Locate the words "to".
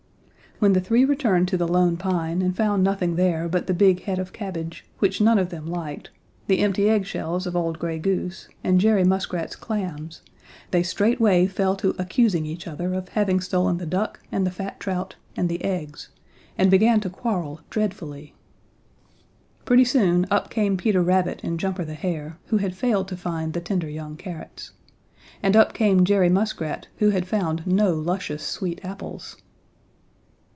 1.47-1.57, 11.77-11.95, 16.99-17.09, 23.07-23.17